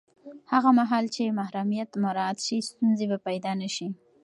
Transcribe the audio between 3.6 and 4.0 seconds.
نه شي.